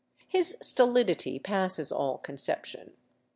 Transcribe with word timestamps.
His 0.27 0.57
stolidity 0.63 1.37
passes 1.37 1.91
all 1.91 2.17
conception. 2.17 2.93